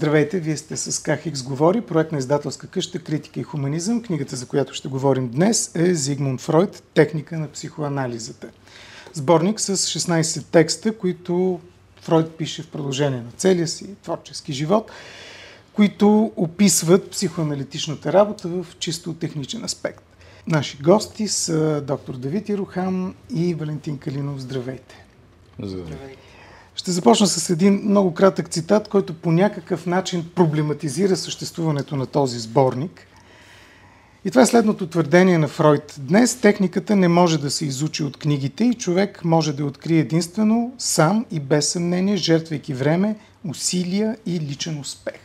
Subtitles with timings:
[0.00, 4.02] Здравейте, вие сте с КХХ говори, проект на издателска къща Критика и хуманизъм.
[4.02, 8.50] Книгата, за която ще говорим днес е Зигмунд Фройд Техника на психоанализата.
[9.12, 11.60] Сборник с 16 текста, които
[12.00, 14.90] Фройд пише в продължение на целия си творчески живот,
[15.72, 20.02] които описват психоаналитичната работа в чисто техничен аспект.
[20.46, 24.40] Наши гости са доктор Давид Ирухам и Валентин Калинов.
[24.40, 25.04] Здравейте!
[25.62, 26.29] Здравейте!
[26.80, 32.38] Ще започна с един много кратък цитат, който по някакъв начин проблематизира съществуването на този
[32.38, 33.06] сборник.
[34.24, 35.94] И това е следното твърдение на Фройд.
[35.98, 40.72] Днес техниката не може да се изучи от книгите и човек може да открие единствено,
[40.78, 43.16] сам и без съмнение, жертвайки време,
[43.48, 45.20] усилия и личен успех.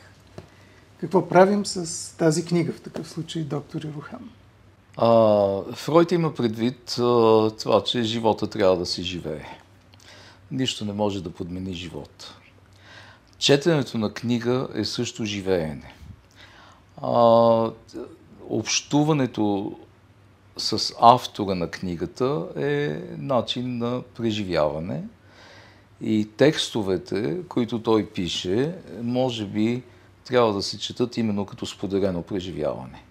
[1.02, 4.30] Какво правим с тази книга в такъв случай, доктор Ирухан?
[5.74, 9.65] Фройд има предвид а, това, че живота трябва да се живее
[10.52, 12.40] нищо не може да подмени живота.
[13.38, 15.93] Четенето на книга е също живеене.
[17.01, 17.71] А,
[18.49, 19.76] общуването
[20.57, 25.04] с автора на книгата е начин на преживяване
[26.01, 29.84] и текстовете, които той пише, може би
[30.26, 33.04] трябва да се четат именно като споделено преживяване.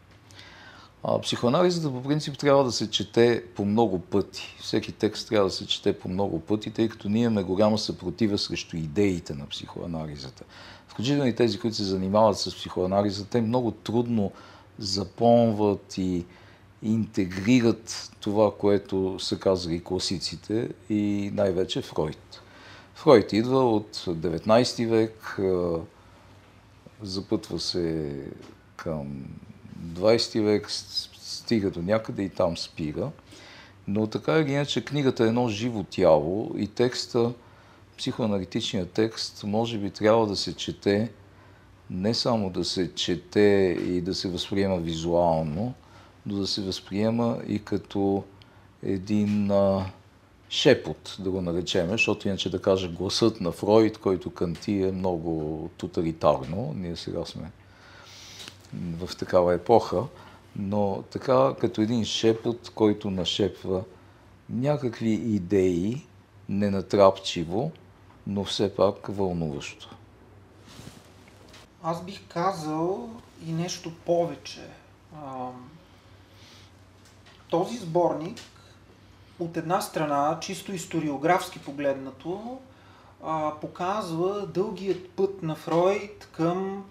[1.07, 4.57] А, психоанализата по принцип трябва да се чете по много пъти.
[4.61, 8.39] Всеки текст трябва да се чете по много пъти, тъй като ние имаме голяма съпротива
[8.39, 10.45] срещу идеите на психоанализата.
[10.89, 14.33] Включително и тези, които се занимават с психоанализата, те много трудно
[14.79, 16.25] запомват и
[16.83, 22.43] интегрират това, което са казали класиците и най-вече Фройд.
[22.95, 25.39] Фройд идва от 19 век,
[27.03, 28.17] запътва се
[28.77, 29.25] към
[29.85, 33.11] 20 век стига до някъде и там спира.
[33.89, 37.33] Но така или иначе книгата е едно живо тяло и текста,
[37.99, 41.11] психоаналитичният текст, може би трябва да се чете,
[41.91, 45.75] не само да се чете и да се възприема визуално,
[46.27, 48.25] но да се възприема и като
[48.83, 49.87] един а,
[50.49, 55.71] шепот, да го наречем, защото иначе да кажа гласът на Фройд, който канти е много
[55.77, 56.75] тоталитарно.
[56.77, 57.51] Ние сега сме
[58.99, 60.03] в такава епоха,
[60.57, 63.85] но така като един шепот, който нашепва
[64.51, 66.07] някакви идеи,
[66.49, 67.71] ненатрапчиво,
[68.27, 69.97] но все пак вълнуващо.
[71.83, 73.11] Аз бих казал
[73.47, 74.69] и нещо повече.
[77.49, 78.41] Този сборник,
[79.39, 82.59] от една страна, чисто историографски погледнато,
[83.61, 86.85] показва дългият път на Фройд към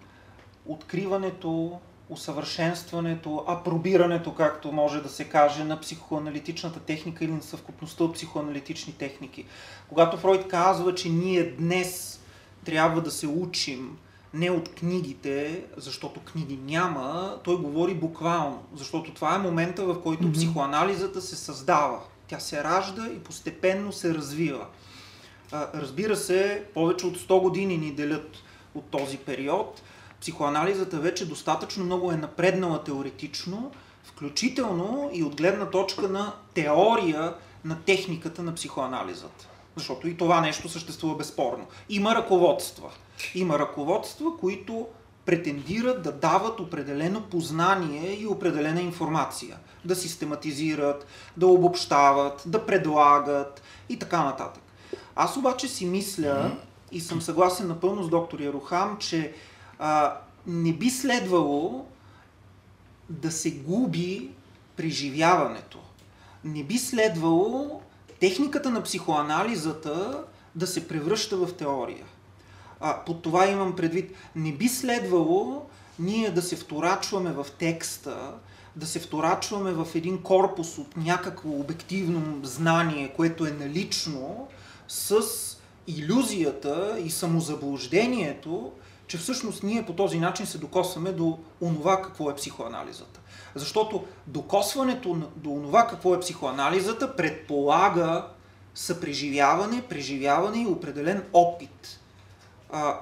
[0.65, 1.79] откриването,
[2.09, 8.93] усъвършенстването, апробирането, както може да се каже, на психоаналитичната техника или на съвкупността от психоаналитични
[8.93, 9.45] техники.
[9.89, 12.21] Когато Фройд казва, че ние днес
[12.65, 13.97] трябва да се учим
[14.33, 20.23] не от книгите, защото книги няма, той говори буквално, защото това е момента, в който
[20.23, 20.33] mm-hmm.
[20.33, 21.99] психоанализата се създава.
[22.27, 24.65] Тя се ражда и постепенно се развива.
[25.53, 28.37] Разбира се, повече от 100 години ни делят
[28.75, 29.81] от този период
[30.23, 33.71] психоанализата вече достатъчно много е напреднала теоретично,
[34.03, 37.33] включително и от гледна точка на теория
[37.65, 39.47] на техниката на психоанализата.
[39.75, 41.67] Защото и това нещо съществува безспорно.
[41.89, 42.89] Има ръководства.
[43.35, 44.87] Има ръководства, които
[45.25, 49.57] претендират да дават определено познание и определена информация.
[49.85, 51.05] Да систематизират,
[51.37, 54.63] да обобщават, да предлагат и така нататък.
[55.15, 56.51] Аз обаче си мисля
[56.91, 59.33] и съм съгласен напълно с доктор Ярухам, че
[59.79, 60.17] а,
[60.47, 61.85] не би следвало
[63.09, 64.29] да се губи
[64.75, 65.79] преживяването.
[66.43, 67.81] Не би следвало
[68.19, 70.23] техниката на психоанализата
[70.55, 72.05] да се превръща в теория.
[72.79, 75.65] А, под това имам предвид, не би следвало
[75.99, 78.33] ние да се вторачваме в текста,
[78.75, 84.47] да се вторачваме в един корпус от някакво обективно знание, което е налично,
[84.87, 85.21] с
[85.87, 88.71] иллюзията и самозаблуждението,
[89.13, 93.19] че всъщност ние по този начин се докосваме до онова какво е психоанализата.
[93.55, 98.25] Защото докосването до онова какво е психоанализата предполага
[98.75, 101.99] съпреживяване, преживяване и определен опит,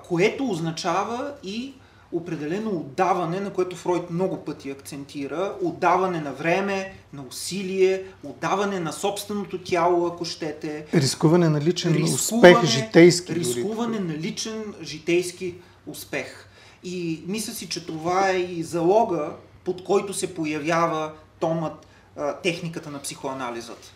[0.07, 1.73] което означава и
[2.11, 8.93] определено отдаване, на което Фройд много пъти акцентира, отдаване на време, на усилие, отдаване на
[8.93, 10.85] собственото тяло, ако щете.
[10.93, 13.35] Рискуване на личен рискуване, успех, житейски.
[13.35, 14.07] Рискуване дори.
[14.07, 15.70] на личен житейски успех.
[16.83, 19.29] И мисля си, че това е и залога,
[19.63, 21.87] под който се появява томът
[22.43, 23.91] техниката на психоанализата.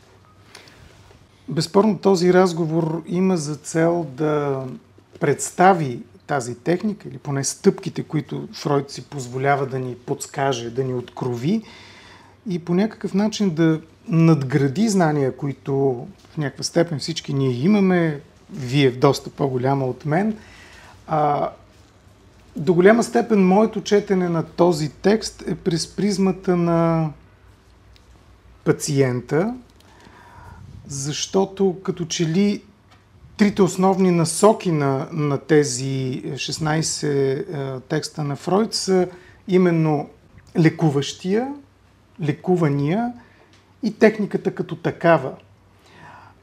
[1.47, 4.63] Безспорно този разговор има за цел да
[5.19, 10.93] представи тази техника, или поне стъпките, които Фройд си позволява да ни подскаже, да ни
[10.93, 11.61] открови
[12.49, 15.73] и по някакъв начин да надгради знания, които
[16.31, 18.21] в някаква степен всички ние имаме,
[18.53, 20.37] вие в доста по-голяма от мен.
[21.07, 21.49] А,
[22.55, 27.09] до голяма степен моето четене на този текст е през призмата на
[28.63, 29.55] пациента,
[30.87, 32.63] защото като че ли
[33.37, 39.07] трите основни насоки на, на тези 16 е, текста на Фройд са
[39.47, 40.09] именно
[40.59, 41.53] лекуващия,
[42.21, 43.13] лекувания
[43.83, 45.31] и техниката като такава.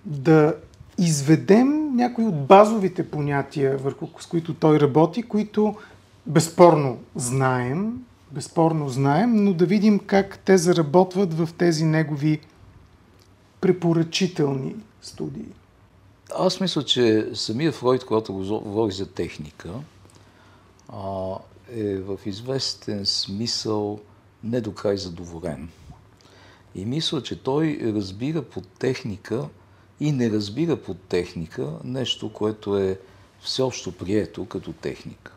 [0.04, 0.54] Да
[0.98, 5.74] изведем някои от базовите понятия, върху с които той работи, които
[6.26, 12.40] безспорно знаем, безспорно знаем, но да видим как те заработват в тези негови
[13.60, 15.48] препоръчителни студии.
[16.38, 19.70] Аз мисля, че самия Фройд, когато говори за техника,
[21.72, 24.00] е в известен смисъл
[24.44, 25.68] не до край задоволен.
[26.74, 29.48] И мисля, че той разбира под техника
[30.00, 32.98] и не разбира под техника нещо, което е
[33.40, 35.32] всеобщо прието като техника.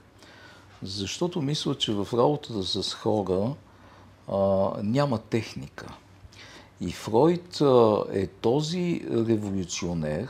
[0.86, 3.54] Защото мисля, че в работата с хора
[4.28, 4.38] а,
[4.84, 5.88] няма техника.
[6.82, 10.30] И Фройд а, е този революционер,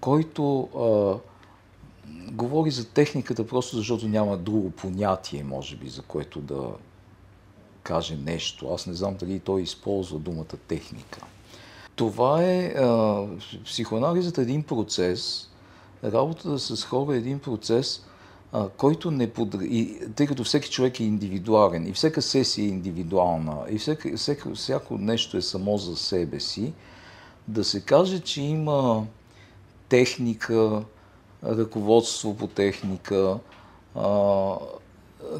[0.00, 1.18] който а,
[2.32, 6.68] говори за техниката просто защото няма друго понятие, може би, за което да
[7.82, 8.72] каже нещо.
[8.74, 11.20] Аз не знам дали той използва думата техника.
[11.96, 13.26] Това е а,
[13.64, 15.48] психоанализът е един процес,
[16.04, 18.06] работата с хора е един процес,
[18.76, 19.54] който не под...
[19.62, 24.54] и, тъй като всеки човек е индивидуален и всяка сесия е индивидуална и всяка, всяко,
[24.54, 26.72] всяко нещо е само за себе си,
[27.48, 29.06] да се каже, че има
[29.88, 30.82] техника,
[31.44, 33.38] ръководство по техника,
[33.94, 34.54] а,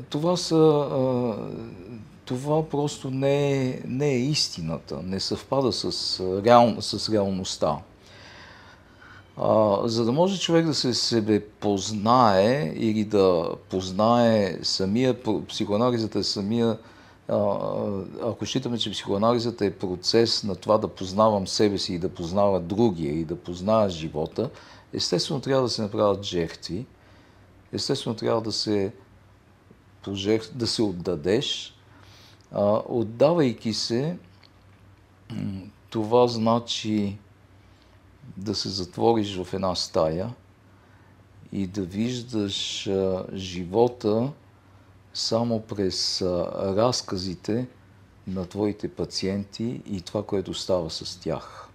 [0.08, 1.34] това са а,
[2.24, 7.78] това просто не е, не е истината, не съвпада с, реал, с реалността.
[9.84, 15.16] За да може човек да се себе познае или да познае самия,
[15.48, 16.78] психоанализата е самия,
[17.28, 17.36] а,
[18.22, 22.60] ако считаме, че психоанализата е процес на това да познавам себе си и да познава
[22.60, 24.50] другия и да познава живота,
[24.92, 26.86] естествено трябва да се направят жертви,
[27.72, 28.92] естествено трябва да се,
[30.54, 31.74] да се отдадеш,
[32.52, 34.16] а, отдавайки се,
[35.90, 37.18] това значи
[38.36, 40.34] да се затвориш в една стая
[41.52, 44.32] и да виждаш а, живота
[45.14, 46.26] само през а,
[46.76, 47.68] разказите
[48.26, 51.68] на твоите пациенти и това, което става с тях.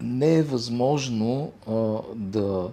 [0.00, 2.70] Не е възможно а, да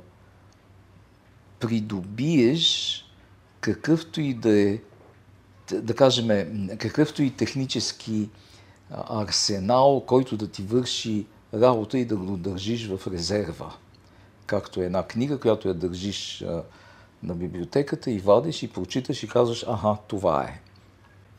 [1.60, 3.00] придобиеш
[3.62, 4.80] какъвто и да е
[5.72, 6.28] да кажем,
[6.78, 8.30] какъвто и технически
[8.92, 13.74] арсенал, който да ти върши работа и да го държиш в резерва.
[14.46, 16.46] Както е една книга, която я държиш
[17.24, 20.62] на библиотеката и вадиш и прочиташ и казваш, аха, това е.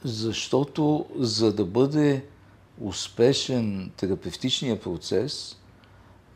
[0.04, 2.24] Защото за да бъде
[2.80, 5.56] успешен терапевтичния процес,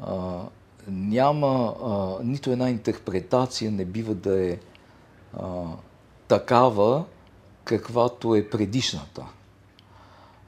[0.01, 0.43] а,
[0.89, 4.59] няма а, нито една интерпретация не бива да е
[5.39, 5.65] а,
[6.29, 7.05] такава,
[7.65, 9.25] каквато е предишната.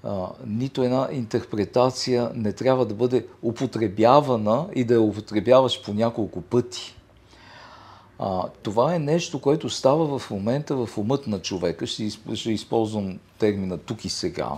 [0.04, 6.40] А, нито една интерпретация не трябва да бъде употребявана и да я употребяваш по няколко
[6.40, 6.94] пъти.
[8.18, 11.86] А, това е нещо, което става в момента в умът на човека.
[11.86, 14.50] Ще, ще използвам термина тук и сега.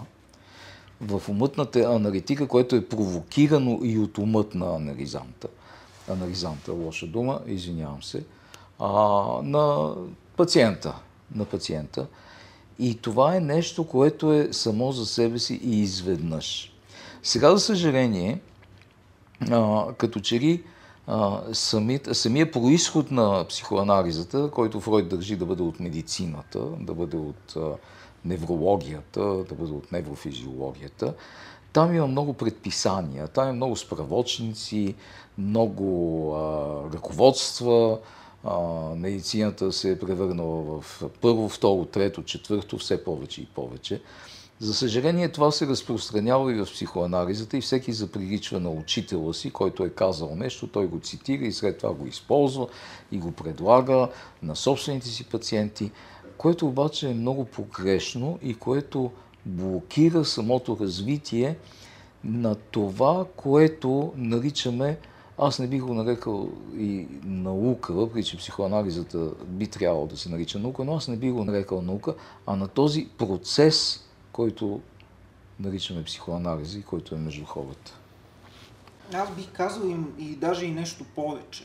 [1.01, 5.49] В умът на аналитика, което е провокирано и от умът на анализанта.
[6.09, 8.25] Анализанта, лоша дума, извинявам се.
[8.79, 8.89] А,
[9.43, 9.95] на
[10.37, 10.95] пациента.
[11.35, 12.07] На пациента.
[12.79, 16.73] И това е нещо, което е само за себе си и изведнъж.
[17.23, 18.41] Сега, за съжаление,
[19.51, 20.63] а, като че ли
[21.53, 27.57] сами, самия происход на психоанализата, който Фройд държи да бъде от медицината, да бъде от
[27.57, 27.61] а,
[28.25, 31.15] неврологията, да бъде от неврофизиологията,
[31.73, 34.95] там има много предписания, там има много справочници,
[35.39, 37.99] много а, ръководства,
[38.97, 44.03] медицината се е превърнала в първо, второ, трето, четвърто, все повече и повече.
[44.59, 49.85] За съжаление, това се разпространява и в психоанализата и всеки заприличва на учителя си, който
[49.85, 52.67] е казал нещо, той го цитира и след това го използва
[53.13, 54.09] и го предлага
[54.43, 55.91] на собствените си пациенти,
[56.37, 59.11] което обаче е много погрешно и което
[59.47, 61.57] блокира самото развитие
[62.25, 64.99] на това, което наричаме
[65.47, 70.59] аз не бих го нарекал и наука, въпреки че психоанализата би трябвало да се нарича
[70.59, 72.15] наука, но аз не бих го нарекал наука,
[72.47, 74.81] а на този процес, който
[75.61, 77.99] наричаме психоанализа и който е между хората.
[79.15, 81.65] Аз бих казал им и даже и нещо повече.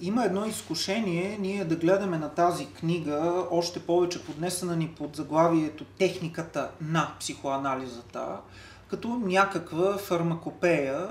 [0.00, 5.84] Има едно изкушение ние да гледаме на тази книга, още повече поднесена ни под заглавието
[5.84, 8.40] Техниката на психоанализата,
[8.88, 11.08] като някаква фармакопея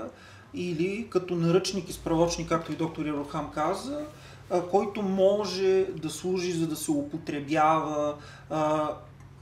[0.54, 4.04] или като наръчник и справочник, както и доктор Ирохам каза,
[4.70, 8.14] който може да служи за да се употребява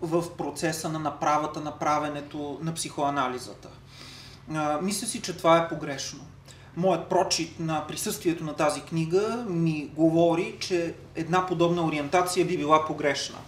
[0.00, 3.68] в процеса на направата, направенето на психоанализата.
[4.82, 6.20] Мисля си, че това е погрешно.
[6.76, 12.86] Моят прочит на присъствието на тази книга ми говори, че една подобна ориентация би била
[12.86, 13.38] погрешна.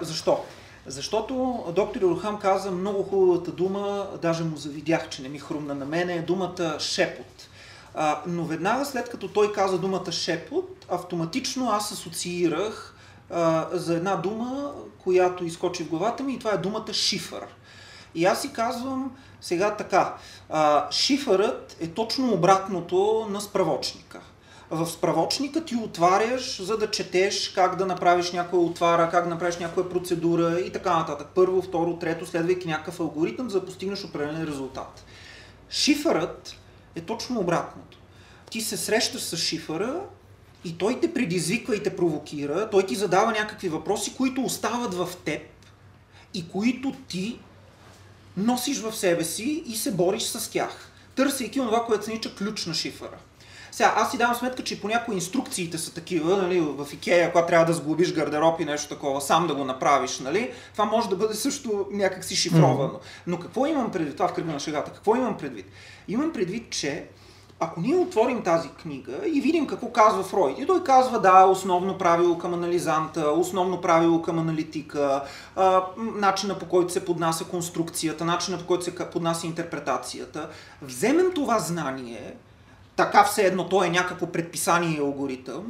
[0.00, 0.44] Защо?
[0.88, 5.84] Защото доктор Орхам каза много хубавата дума, даже му завидях, че не ми хрумна на
[5.84, 7.48] мене, думата шепот.
[7.94, 12.94] А, но веднага след като той каза думата шепот, автоматично аз асоциирах
[13.30, 17.46] а, за една дума, която изкочи в главата ми и това е думата шифър.
[18.14, 20.16] И аз си казвам сега така,
[20.48, 24.20] а, шифърът е точно обратното на справочника
[24.70, 29.56] в справочника ти отваряш, за да четеш как да направиш някоя отвара, как да направиш
[29.56, 31.28] някоя процедура и така нататък.
[31.34, 35.04] Първо, второ, трето, следвайки някакъв алгоритъм, за да постигнеш определен резултат.
[35.70, 36.56] Шифърът
[36.94, 37.98] е точно обратното.
[38.50, 40.00] Ти се срещаш с шифъра
[40.64, 45.08] и той те предизвиква и те провокира, той ти задава някакви въпроси, които остават в
[45.24, 45.42] теб
[46.34, 47.38] и които ти
[48.36, 52.66] носиш в себе си и се бориш с тях, търсейки това, което се нарича ключ
[52.66, 53.18] на шифъра.
[53.78, 57.66] Сега, аз си давам сметка, че понякога инструкциите са такива, нали, в Икея, когато трябва
[57.66, 61.34] да сглобиш гардероб и нещо такова, сам да го направиш, нали, това може да бъде
[61.34, 62.92] също някакси шифровано.
[62.92, 63.22] Mm-hmm.
[63.26, 64.16] Но какво имам предвид?
[64.16, 64.92] Това в кръга на шегата.
[64.92, 65.66] Какво имам предвид?
[66.08, 67.06] Имам предвид, че
[67.60, 71.98] ако ние отворим тази книга и видим какво казва Фройд, и той казва, да, основно
[71.98, 75.22] правило към анализанта, основно правило към аналитика,
[75.56, 80.48] а, начина по който се поднася конструкцията, начина по който се поднася интерпретацията,
[80.82, 82.34] вземем това знание,
[82.98, 85.64] така все едно то е някакво предписание и алгоритъм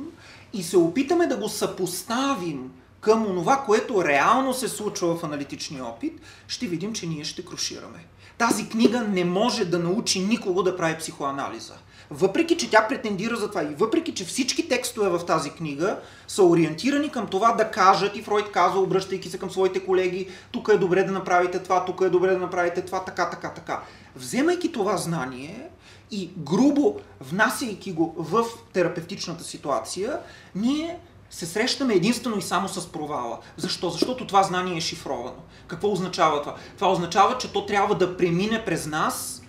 [0.52, 2.70] и се опитаме да го съпоставим
[3.00, 8.04] към онова, което реално се случва в аналитичния опит, ще видим, че ние ще крушираме.
[8.38, 11.74] Тази книга не може да научи никого да прави психоанализа.
[12.10, 16.42] Въпреки, че тя претендира за това и въпреки, че всички текстове в тази книга са
[16.42, 20.78] ориентирани към това да кажат, и Фройд казва, обръщайки се към своите колеги, тук е
[20.78, 23.80] добре да направите това, тук е добре да направите това, така, така, така.
[24.16, 25.68] Вземайки това знание,
[26.10, 30.18] и грубо внасяйки го в терапевтичната ситуация,
[30.54, 30.98] ние
[31.30, 33.38] се срещаме единствено и само с провала.
[33.56, 33.90] Защо?
[33.90, 35.42] Защото това знание е шифровано.
[35.66, 36.54] Какво означава това?
[36.76, 39.42] Това означава, че то трябва да премине през нас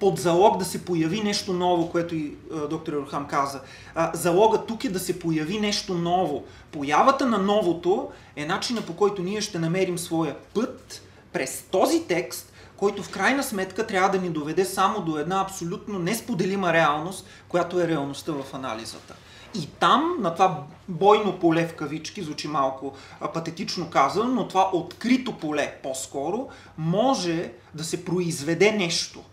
[0.00, 3.60] под залог да се появи нещо ново, което и а, доктор Ерхам каза.
[3.94, 6.44] А, залога тук е да се появи нещо ново.
[6.72, 12.49] Появата на новото е начина по който ние ще намерим своя път през този текст
[12.80, 17.80] който в крайна сметка трябва да ни доведе само до една абсолютно несподелима реалност, която
[17.80, 19.14] е реалността в анализата.
[19.54, 22.94] И там, на това бойно поле в кавички, звучи малко
[23.34, 29.24] патетично казано, но това открито поле по-скоро, може да се произведе нещо,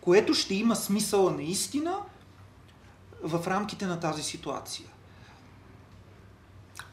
[0.00, 1.96] което ще има смисъла наистина
[3.22, 4.86] в рамките на тази ситуация.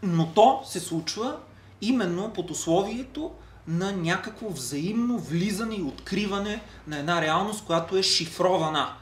[0.03, 1.37] Но то се случва
[1.81, 3.31] именно под условието
[3.67, 8.93] на някакво взаимно влизане и откриване на една реалност, която е шифрована.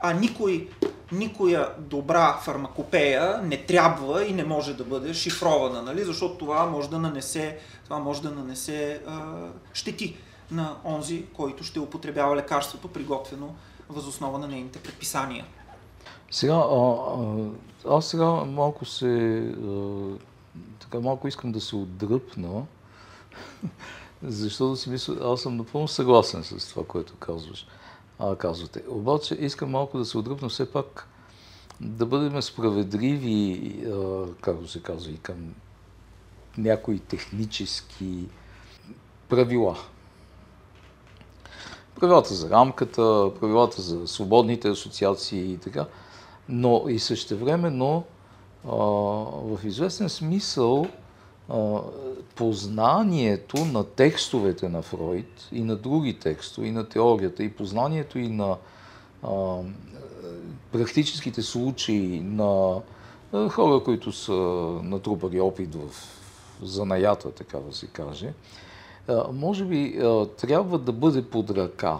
[0.00, 0.68] А никой,
[1.12, 6.04] никоя добра фармакопея не трябва и не може да бъде шифрована, нали?
[6.04, 9.34] защото това може да нанесе, това може да нанесе а,
[9.72, 10.16] щети
[10.50, 13.54] на онзи, който ще употребява лекарството, приготвено
[13.88, 15.44] възоснова на нейните предписания.
[16.30, 16.94] Сега, а,
[17.86, 20.02] а, аз сега малко се, а,
[20.80, 22.62] така малко искам да се отдръпна
[24.22, 27.66] защото си мисля, аз съм напълно съгласен с това, което казваш.
[28.18, 28.82] А, казвате.
[28.88, 31.08] Обаче искам малко да се отдръпна все пак
[31.80, 35.54] да бъдем справедливи, а, както се казва, и към
[36.58, 38.28] някои технически
[39.28, 39.76] правила.
[42.00, 45.86] Правилата за рамката, правилата за свободните асоциации и така,
[46.48, 48.04] но и същевременно
[48.64, 48.74] а,
[49.56, 50.86] в известен смисъл
[52.34, 58.28] познанието на текстовете на Фройд и на други текстове, и на теорията, и познанието и
[58.28, 58.56] на
[59.22, 59.58] а,
[60.72, 62.80] практическите случаи на
[63.32, 64.32] а, хора, които са
[64.82, 65.90] натрупали опит в
[66.62, 68.32] занаята, така да се каже,
[69.08, 69.98] а, може би
[70.40, 71.98] трябва да бъде под ръка.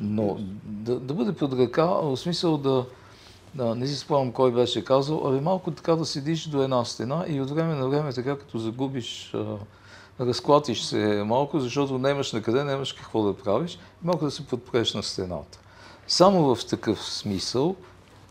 [0.00, 2.84] Но да, да бъде под ръка, в смисъл да,
[3.54, 7.24] да, не си спомням кой беше казал, ами малко така да седиш до една стена
[7.28, 9.34] и от време на време така като загубиш,
[10.20, 14.94] разклатиш се малко, защото нямаш на къде, нямаш какво да правиш, малко да се подпреш
[14.94, 15.58] на стената.
[16.06, 17.76] Само в такъв смисъл,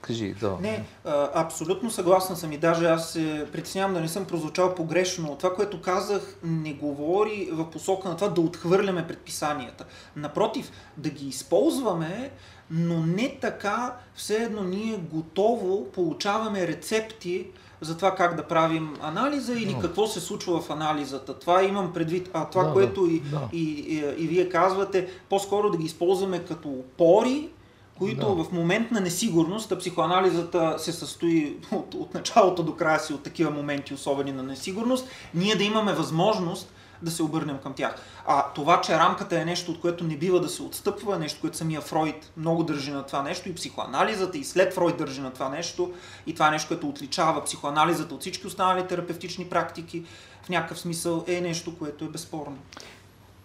[0.02, 0.58] Кажи, да.
[0.62, 0.86] Не,
[1.34, 5.36] абсолютно съгласна съм и даже аз се притеснявам да не съм прозвучал погрешно.
[5.36, 9.86] Това, което казах, не говори в посока на това да отхвърляме предписанията.
[10.16, 12.32] Напротив, да ги използваме,
[12.72, 17.48] но не така, все едно ние готово получаваме рецепти
[17.82, 19.82] за това как да правим анализа или no.
[19.82, 21.40] какво се случва в анализата.
[21.40, 22.30] Това имам предвид.
[22.34, 23.50] А това, да, което да, и, да.
[23.54, 27.50] И, и, и вие казвате, по-скоро да ги използваме като опори,
[27.98, 28.44] които да.
[28.44, 33.24] в момент на несигурност, а психоанализата се състои от, от началото до края си от
[33.24, 37.96] такива моменти, особени на несигурност, ние да имаме възможност да се обърнем към тях.
[38.28, 41.58] А това, че рамката е нещо, от което не бива да се отстъпва, нещо, което
[41.58, 45.50] самия Фройд много държи на това нещо, и психоанализата, и след Фройд държи на това
[45.50, 45.94] нещо,
[46.28, 50.04] и това е нещо, което отличава психоанализата от всички останали терапевтични практики,
[50.44, 52.58] в някакъв смисъл е нещо, което е безспорно.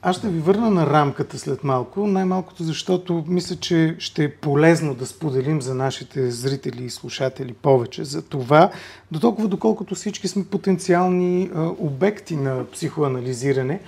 [0.05, 4.95] Аз ще ви върна на рамката след малко, най-малкото защото мисля, че ще е полезно
[4.95, 8.71] да споделим за нашите зрители и слушатели повече за това,
[9.13, 13.81] до толкова доколкото всички сме потенциални а, обекти на психоанализиране.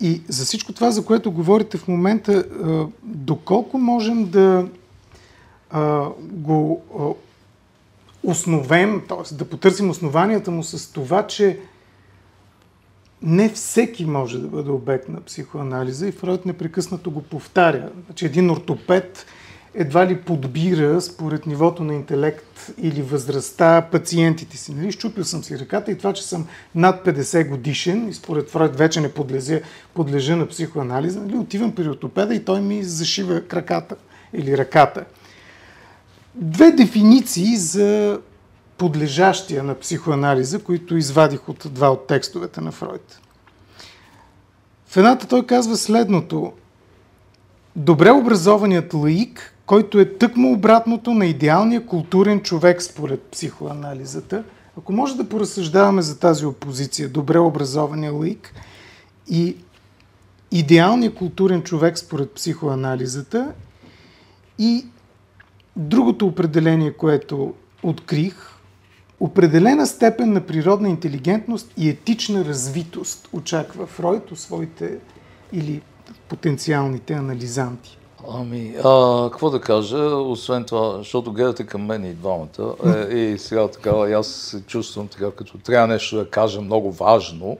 [0.00, 4.68] И за всичко това, за което говорите в момента, а, доколко можем да
[5.70, 7.04] а, го а,
[8.30, 9.34] основем, т.е.
[9.34, 11.58] да потърсим основанията му с това, че
[13.24, 17.90] не всеки може да бъде обект на психоанализа и Фройд непрекъснато го повтаря.
[18.06, 19.26] Значи един ортопед
[19.74, 24.74] едва ли подбира според нивото на интелект или възрастта пациентите си.
[24.74, 24.92] Нали?
[24.92, 29.00] Щупил съм си ръката и това, че съм над 50 годишен и според Фройд вече
[29.00, 29.60] не подлежа,
[29.94, 31.36] подлежа на психоанализа, нали?
[31.36, 33.96] отивам при ортопеда и той ми зашива краката
[34.32, 35.04] или ръката.
[36.34, 38.18] Две дефиниции за
[38.84, 43.20] подлежащия на психоанализа, които извадих от два от текстовете на Фройд.
[44.86, 46.52] В едната той казва следното.
[47.76, 54.44] Добре образованият лаик, който е тъкмо обратното на идеалния културен човек според психоанализата,
[54.78, 58.54] ако може да поразсъждаваме за тази опозиция, добре образования лаик
[59.28, 59.56] и
[60.50, 63.52] идеалния културен човек според психоанализата
[64.58, 64.86] и
[65.76, 68.53] другото определение, което открих,
[69.24, 74.98] Определена степен на природна интелигентност и етична развитост очаква Фройд у своите
[75.52, 75.82] или
[76.28, 77.98] потенциалните анализанти.
[78.30, 82.74] Ами, а, какво да кажа, освен това, защото гледате към мен и двамата,
[83.10, 87.58] е, и сега така, аз се чувствам така, като трябва нещо да кажа много важно.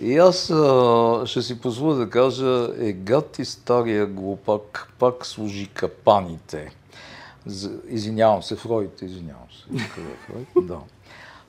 [0.00, 5.66] И аз а, ще си позволя да кажа, е гад ти стария глупак, пак служи
[5.66, 6.70] капаните.
[7.88, 9.78] Извинявам се, Фройд, извинявам се.
[10.26, 10.66] Фройд?
[10.66, 10.78] Да.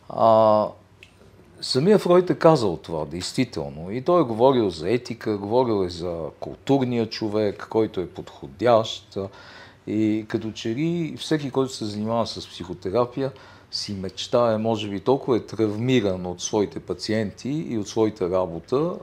[0.10, 0.68] А,
[1.62, 3.92] самия Фройд е казал това, действително.
[3.92, 9.18] И той е говорил за етика, говорил е за културния човек, който е подходящ.
[9.88, 13.32] И като че ли всеки, който се занимава с психотерапия,
[13.71, 18.93] си мечтае, може би толкова е травмиран от своите пациенти и от своята работа,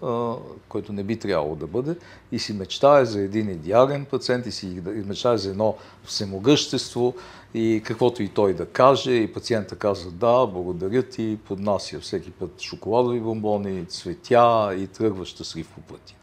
[0.69, 1.97] който не би трябвало да бъде,
[2.33, 7.15] и си мечтае за един идеален пациент и си мечтае за едно всемогъщество
[7.55, 12.61] и каквото и той да каже, и пациента казва да, благодаря ти, поднася всеки път
[12.61, 16.15] шоколадови бомбони, цветя и тръгва щастлив по пътя.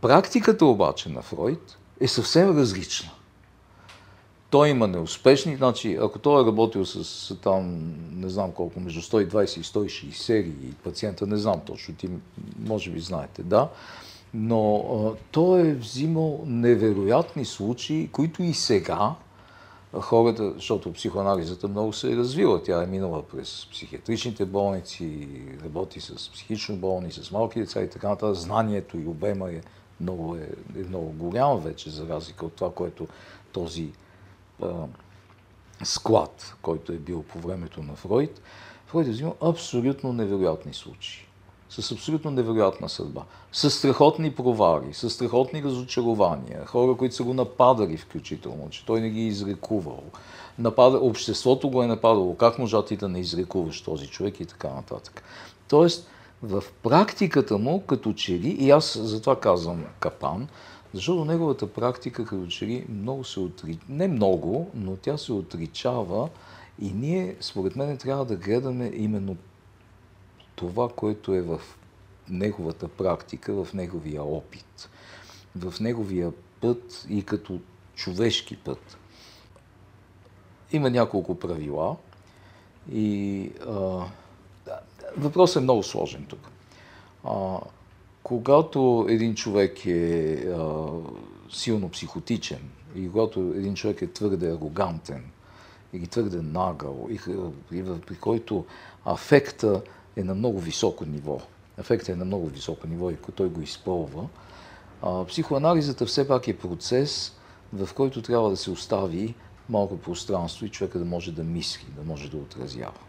[0.00, 3.10] Практиката обаче на Фройд е съвсем различна.
[4.52, 9.60] Той има неуспешни, значи ако той е работил с там, не знам колко, между 120
[9.60, 12.08] и 160 серии и пациента, не знам точно, ти
[12.58, 13.68] може би знаете, да,
[14.34, 19.14] но а, той е взимал невероятни случаи, които и сега
[20.00, 25.28] хората, защото психоанализата много се е развила, тя е минала през психиатричните болници,
[25.64, 29.60] работи с психично болни, с малки деца и така нататък, знанието и обема е
[30.00, 30.48] много, е,
[30.80, 33.06] е много голямо вече, за разлика от това, което
[33.52, 33.92] този
[35.84, 38.42] склад, който е бил по времето на Фройд,
[38.86, 41.26] Фройд е взимал абсолютно невероятни случаи,
[41.70, 43.22] с абсолютно невероятна съдба,
[43.52, 49.10] с страхотни провари, с страхотни разочарования, хора, които са го нападали включително, че той не
[49.10, 50.02] ги е изрекувал,
[50.58, 54.68] напада, обществото го е нападало, как можа ти да не изрекуваш този човек и така
[54.68, 55.22] нататък.
[55.68, 56.08] Тоест,
[56.42, 60.48] в практиката му, като че ли, и аз затова казвам капан,
[60.94, 66.28] защото неговата практика, като че ли, много се отричава, не много, но тя се отричава
[66.80, 69.36] и ние, според мен, трябва да гледаме именно
[70.54, 71.60] това, което е в
[72.28, 74.90] неговата практика, в неговия опит,
[75.56, 77.60] в неговия път и като
[77.94, 78.98] човешки път.
[80.72, 81.96] Има няколко правила
[82.92, 84.06] и а,
[85.16, 86.48] въпросът е много сложен тук.
[87.24, 87.58] А,
[88.22, 90.86] когато един човек е а,
[91.50, 95.24] силно психотичен и когато един човек е твърде арогантен
[95.92, 97.14] или твърде нагъл и,
[97.72, 98.64] и при който
[99.04, 99.82] афекта
[100.16, 101.40] е на много високо ниво,
[101.78, 104.28] афектът е на много високо ниво и той го изпълва,
[105.02, 107.36] а, психоанализата все пак е процес,
[107.72, 109.34] в който трябва да се остави
[109.68, 113.00] малко пространство и човека да може да мисли, да може да отразява.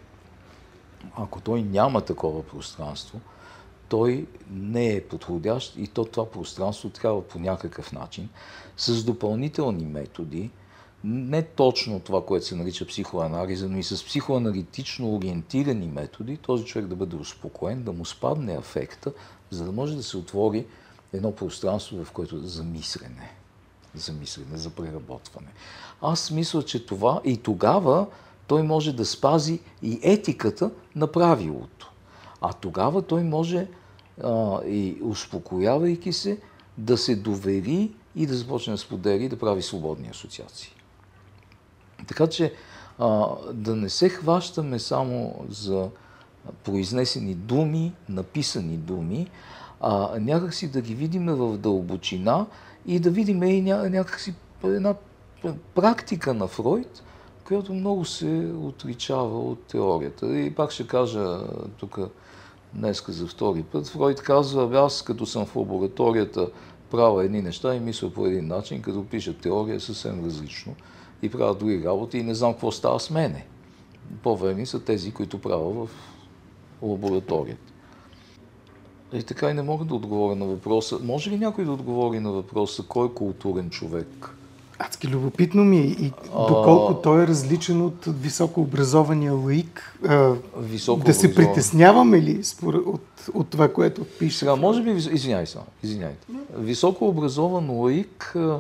[1.15, 3.19] Ако той няма такова пространство,
[3.93, 8.29] той не е подходящ и то това пространство трябва по някакъв начин,
[8.77, 10.51] с допълнителни методи,
[11.03, 16.87] не точно това, което се нарича психоанализа, но и с психоаналитично ориентирани методи, този човек
[16.87, 19.13] да бъде успокоен, да му спадне афекта,
[19.49, 20.65] за да може да се отвори
[21.13, 23.31] едно пространство, в което за мислене,
[23.95, 25.51] за мислене, за преработване.
[26.01, 28.07] Аз мисля, че това и тогава
[28.47, 31.91] той може да спази и етиката на правилото.
[32.41, 33.67] А тогава той може,
[34.23, 36.37] а, и успокоявайки се,
[36.77, 40.73] да се довери и да започне да сподели и да прави свободни асоциации.
[42.07, 42.53] Така че
[42.99, 45.89] а, да не се хващаме само за
[46.63, 49.27] произнесени думи, написани думи,
[49.81, 52.45] а някакси да ги видим в дълбочина
[52.85, 54.95] и да видим и ня, някакси една
[55.75, 57.03] практика на Фройд,
[57.47, 60.39] която много се отличава от теорията.
[60.39, 61.39] И пак ще кажа
[61.77, 61.99] тук
[62.75, 63.87] днеска за втори път.
[63.87, 66.49] Фройд казва, аз като съм в лабораторията
[66.91, 70.75] правя едни неща и мисля по един начин, като пиша теория съвсем различно
[71.21, 73.45] и правя други работи и не знам какво става с мене.
[74.23, 75.89] По-верни са тези, които правя в
[76.81, 77.73] лабораторията.
[79.13, 80.99] И така и не мога да отговоря на въпроса.
[81.03, 84.35] Може ли някой да отговори на въпроса, кой е културен човек?
[84.85, 89.99] Адски любопитно ми е и доколко той е различен от високообразования лаик.
[90.57, 93.01] Високо да се притесняваме ли според, от,
[93.33, 94.37] от това, което пише?
[94.37, 96.27] Сега, може би, извиняй само, извиняйте.
[96.57, 98.59] Високообразован лаик, а,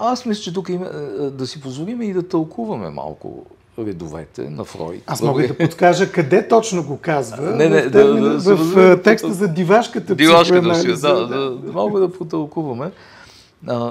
[0.00, 0.84] аз мисля, че тук има,
[1.32, 3.46] да си позволим и да тълкуваме малко
[3.78, 5.02] редовете на Фройд.
[5.06, 7.42] Аз мога да подскажа къде точно го казва.
[7.42, 11.50] Не, не, в, термина, да, да, в, в текста за дивашката Дивашката си, да, да,
[11.50, 12.90] да, малко да потълкуваме.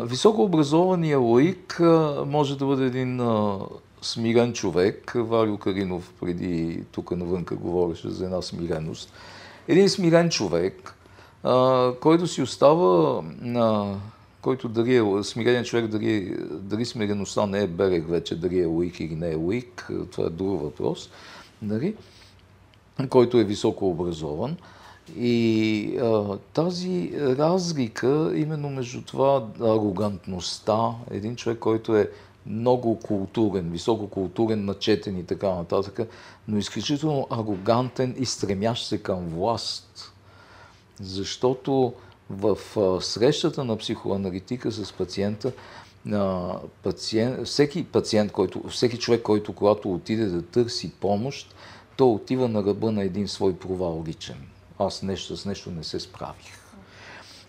[0.04, 1.80] Високообразования лаик
[2.26, 3.22] може да бъде един
[4.02, 5.12] смирен човек.
[5.16, 9.14] Валио Каринов преди тук навънка говореше за една смиреност.
[9.68, 10.96] Един смирен човек,
[12.02, 13.96] който си остава на
[14.42, 19.00] който дали е смирен човек, дали, дали смиреността не е берег вече, дали е уик
[19.00, 21.10] или не е уик, това е друг въпрос,
[21.62, 21.96] нали?
[23.10, 24.58] който е високо образован.
[25.18, 32.10] И а, тази разлика, именно между това арогантността, един човек, който е
[32.46, 36.00] много културен, висококултурен, начетен и така нататък,
[36.48, 40.14] но изключително арогантен и стремящ се към власт.
[41.02, 41.94] Защото
[42.30, 42.58] в
[43.02, 45.52] срещата на психоаналитика с пациента,
[46.84, 51.56] пациент, всеки пациент, който, всеки човек, който когато отиде да търси помощ,
[51.98, 54.36] той отива на ръба на един свой провал личен.
[54.86, 56.60] Аз нещо с нещо не се справих.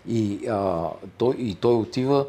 [0.07, 2.25] И, а, той, и той отива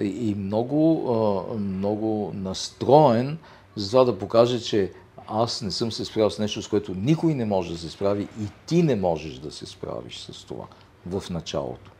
[0.00, 3.38] и много, а, много настроен
[3.76, 4.92] за това да покаже, че
[5.26, 8.22] аз не съм се справил с нещо, с което никой не може да се справи
[8.22, 10.66] и ти не можеш да се справиш с това
[11.06, 11.90] в началото.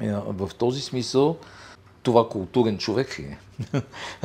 [0.00, 1.36] Е, в този смисъл
[2.02, 3.38] това културен човек е?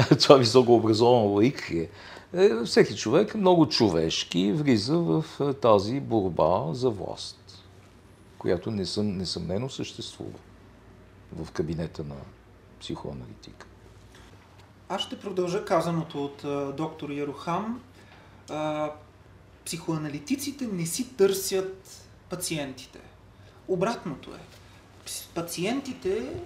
[0.19, 1.89] това високо образован лаик е?
[2.33, 2.63] Е?
[2.65, 7.63] Всеки човек много човешки влиза в е, тази борба за власт,
[8.37, 10.39] която несъм, несъмнено съществува
[11.35, 12.15] в кабинета на
[12.79, 13.67] психоаналитика.
[14.89, 17.81] Аз ще продължа казаното от а, доктор Ярухам.
[18.49, 18.91] А,
[19.65, 22.99] психоаналитиците не си търсят пациентите.
[23.67, 24.39] Обратното е
[25.35, 26.41] пациентите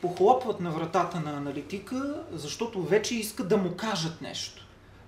[0.00, 4.63] похлопват на вратата на аналитика, защото вече искат да му кажат нещо.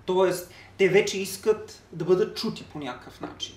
[0.07, 3.55] Тоест, те вече искат да бъдат чути по някакъв начин.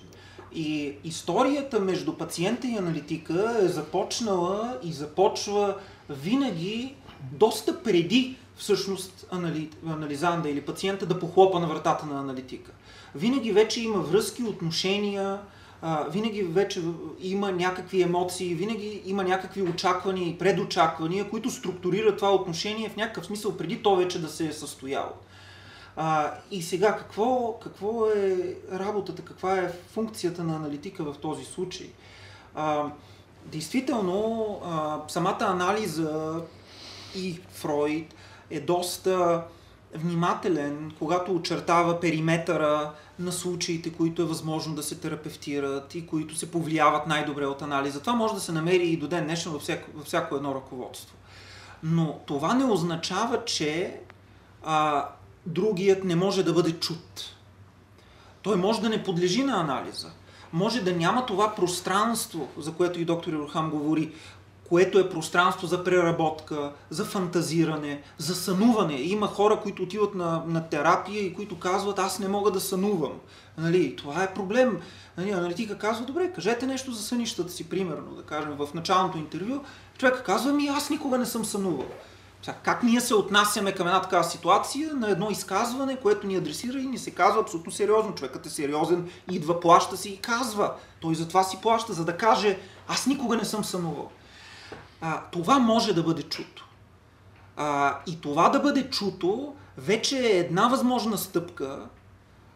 [0.53, 5.77] И историята между пациента и аналитика е започнала и започва
[6.09, 6.95] винаги
[7.33, 9.71] доста преди всъщност анали...
[9.87, 12.73] анализанда или пациента да похлопа на вратата на аналитика.
[13.15, 15.39] Винаги вече има връзки, отношения,
[16.11, 16.83] винаги вече
[17.21, 23.27] има някакви емоции, винаги има някакви очаквания и предочаквания, които структурират това отношение в някакъв
[23.27, 25.13] смисъл преди то вече да се е състояло.
[25.97, 31.91] А, и сега, какво, какво е работата, каква е функцията на аналитика в този случай?
[32.55, 32.85] А,
[33.47, 36.43] действително, а, самата анализа
[37.15, 38.15] и Фройд
[38.51, 39.45] е доста
[39.95, 46.51] внимателен, когато очертава периметъра на случаите, които е възможно да се терапевтират и които се
[46.51, 48.01] повлияват най-добре от анализа.
[48.01, 51.17] Това може да се намери и до ден днешен във всяко, във всяко едно ръководство.
[51.83, 54.01] Но това не означава, че
[54.65, 55.09] а,
[55.47, 57.35] другият не може да бъде чут.
[58.43, 60.11] Той може да не подлежи на анализа.
[60.53, 64.13] Може да няма това пространство, за което и доктор Ирохам говори,
[64.69, 68.95] което е пространство за преработка, за фантазиране, за сънуване.
[68.95, 73.13] Има хора, които отиват на, на терапия и които казват, аз не мога да сънувам.
[73.59, 74.81] Нали, това е проблем.
[75.17, 79.61] Нали, аналитика казва, добре, кажете нещо за сънищата си, примерно, да кажем, в началното интервю.
[79.99, 81.87] Човек казва, ми аз никога не съм сънувал.
[82.63, 86.87] Как ние се отнасяме към една такава ситуация на едно изказване, което ни адресира и
[86.87, 88.15] ни се казва абсолютно сериозно.
[88.15, 90.75] Човекът е сериозен, идва, плаща си и казва.
[91.01, 94.11] Той затова си плаща, за да каже, аз никога не съм сънувал.
[95.01, 96.69] А, това може да бъде чуто.
[97.57, 101.87] А, и това да бъде чуто вече е една възможна стъпка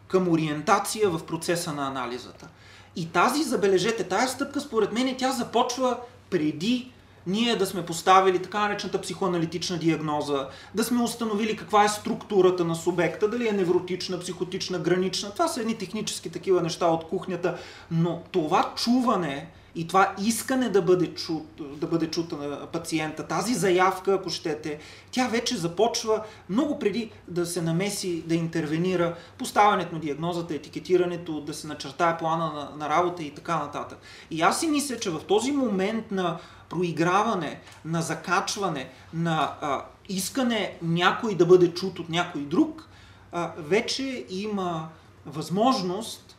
[0.07, 2.47] към ориентация в процеса на анализата.
[2.95, 5.97] И тази, забележете, тази стъпка, според мен, тя започва
[6.29, 6.91] преди
[7.27, 12.75] ние да сме поставили така наречената психоаналитична диагноза, да сме установили каква е структурата на
[12.75, 15.31] субекта, дали е невротична, психотична, гранична.
[15.31, 17.57] Това са едни технически такива неща от кухнята,
[17.91, 23.53] но това чуване и това искане да бъде, чут, да бъде чута на пациента, тази
[23.53, 24.79] заявка, ако щете,
[25.11, 31.53] тя вече започва много преди да се намеси, да интервенира поставянето на диагнозата, етикетирането, да
[31.53, 33.97] се начертае плана на, на работа и така нататък.
[34.31, 36.37] И аз си мисля, че в този момент на
[36.69, 42.89] проиграване, на закачване, на а, искане някой да бъде чут от някой друг,
[43.31, 44.89] а, вече има
[45.25, 46.37] възможност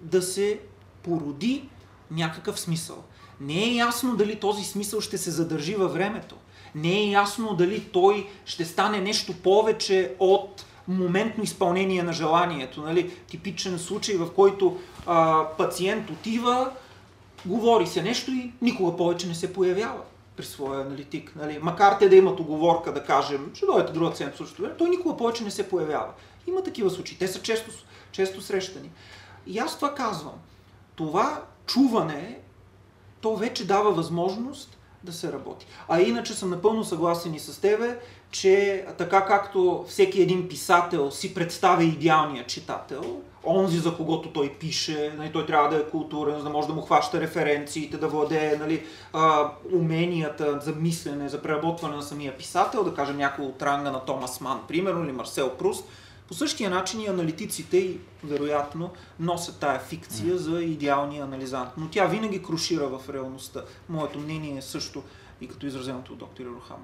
[0.00, 0.60] да се
[1.02, 1.68] породи
[2.10, 3.04] някакъв смисъл.
[3.40, 6.36] Не е ясно дали този смисъл ще се задържи във времето.
[6.74, 12.82] Не е ясно дали той ще стане нещо повече от моментно изпълнение на желанието.
[12.82, 13.10] Нали?
[13.26, 16.70] Типичен случай, в който а, пациент отива,
[17.46, 20.00] говори се нещо и никога повече не се появява
[20.36, 21.32] при своя аналитик.
[21.36, 21.58] Нали?
[21.62, 25.16] Макар те да имат оговорка, да кажем, ще дойдете друга седмица също време, той никога
[25.16, 26.08] повече не се появява.
[26.46, 27.18] Има такива случаи.
[27.18, 27.70] Те са често,
[28.12, 28.90] често срещани.
[29.46, 30.34] И аз това казвам.
[30.96, 32.38] Това чуване,
[33.20, 35.66] то вече дава възможност да се работи.
[35.88, 37.98] А иначе съм напълно съгласен и с тебе,
[38.30, 45.14] че така както всеки един писател си представя идеалния читател, онзи за когото той пише,
[45.18, 48.56] нали, той трябва да е културен, за да може да му хваща референциите, да владее
[48.56, 48.86] нали,
[49.72, 54.40] уменията за мислене, за преработване на самия писател, да кажем някой от ранга на Томас
[54.40, 55.84] Ман, примерно, или Марсел Пруст,
[56.28, 61.70] по същия начин и аналитиците, вероятно, носят тая фикция за идеалния анализант.
[61.76, 63.62] Но тя винаги крушира в реалността.
[63.88, 65.02] Моето мнение е също
[65.40, 66.76] и като изразеното от доктор Рухам.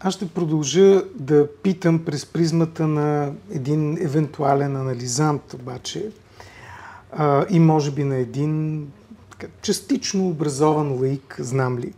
[0.00, 6.10] Аз ще продължа да питам през призмата на един евентуален анализант, обаче,
[7.12, 8.86] а, и може би на един
[9.30, 11.92] така, частично образован лаик, знам ли.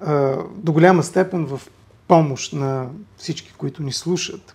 [0.00, 1.60] А, до голяма степен в
[2.08, 4.54] помощ на всички, които ни слушат.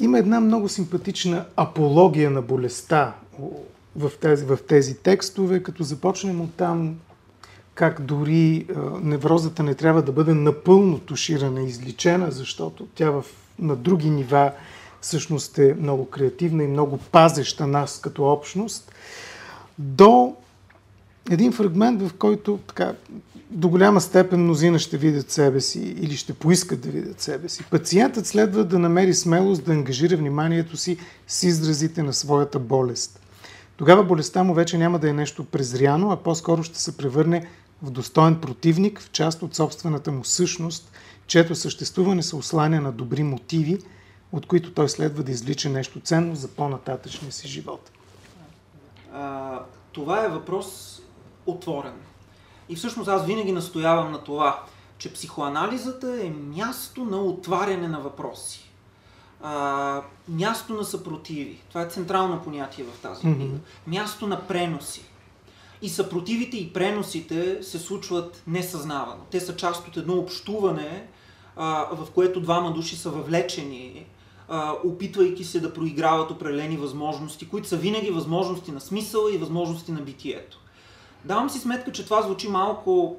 [0.00, 3.14] Има една много симпатична апология на болестта
[3.96, 6.96] в тези, в тези текстове, като започнем от там
[7.74, 8.66] как дори
[9.02, 13.24] неврозата не трябва да бъде напълно туширана изличена, защото тя в,
[13.58, 14.52] на други нива
[15.00, 18.92] всъщност е много креативна и много пазеща нас като общност,
[19.78, 20.34] до
[21.30, 22.94] един фрагмент, в който така,
[23.50, 27.64] до голяма степен мнозина ще видят себе си или ще поискат да видят себе си.
[27.70, 33.20] Пациентът следва да намери смелост да ангажира вниманието си с изразите на своята болест.
[33.76, 37.46] Тогава болестта му вече няма да е нещо презряно, а по-скоро ще се превърне
[37.82, 40.92] в достоен противник, в част от собствената му същност,
[41.26, 43.78] чето съществуване се осланя на добри мотиви,
[44.32, 47.90] от които той следва да излича нещо ценно за по-нататъчния си живот.
[49.12, 49.58] А,
[49.92, 50.99] това е въпрос
[51.46, 52.00] отворен.
[52.68, 54.62] И всъщност аз винаги настоявам на това,
[54.98, 58.70] че психоанализата е място на отваряне на въпроси.
[59.42, 61.60] А, място на съпротиви.
[61.68, 63.54] Това е централно понятие в тази книга.
[63.54, 63.86] Mm-hmm.
[63.86, 65.04] Място на преноси.
[65.82, 69.22] И съпротивите и преносите се случват несъзнавано.
[69.30, 71.06] Те са част от едно общуване,
[71.56, 74.06] а, в което двама души са въвлечени,
[74.48, 79.92] а, опитвайки се да проиграват определени възможности, които са винаги възможности на смисъла и възможности
[79.92, 80.60] на битието.
[81.24, 83.16] Давам си сметка, че това звучи малко,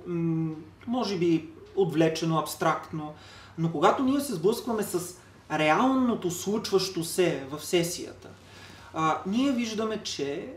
[0.88, 3.14] може би, отвлечено, абстрактно,
[3.58, 5.16] но когато ние се сблъскваме с
[5.52, 8.28] реалното случващо се в сесията,
[8.94, 10.48] а, ние виждаме, че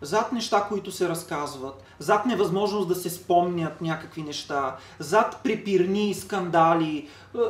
[0.00, 7.08] зад неща, които се разказват, зад невъзможност да се спомнят някакви неща, зад препирни скандали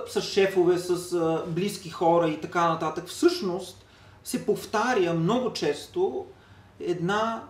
[0.08, 3.84] с шефове, с близки хора и така нататък, всъщност
[4.24, 6.26] се повтаря много често
[6.80, 7.42] една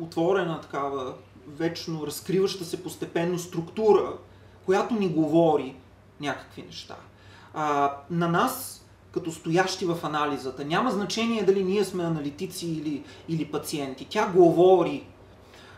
[0.00, 1.14] отворена такава,
[1.48, 4.12] вечно разкриваща се постепенно структура,
[4.66, 5.76] която ни говори
[6.20, 6.96] някакви неща.
[7.54, 10.64] А, на нас като стоящи в анализата.
[10.64, 14.06] Няма значение дали ние сме аналитици или, или пациенти.
[14.10, 15.06] Тя говори.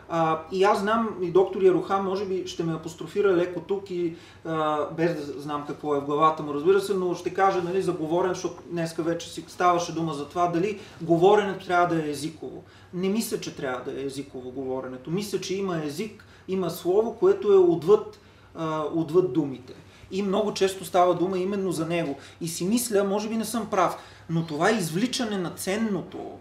[0.09, 4.15] А, и аз знам, и доктор Яруха може би ще ме апострофира леко тук и
[4.45, 7.81] а, без да знам какво е в главата му, разбира се, но ще кажа нали,
[7.81, 12.09] за говорене, защото днеска вече си ставаше дума за това, дали говоренето трябва да е
[12.09, 12.63] езиково.
[12.93, 15.11] Не мисля, че трябва да е езиково говоренето.
[15.11, 18.19] Мисля, че има език, има слово, което е отвъд,
[18.55, 19.73] а, отвъд думите
[20.11, 22.15] и много често става дума именно за него.
[22.41, 23.97] И си мисля, може би не съм прав,
[24.29, 26.31] но това извличане на ценното,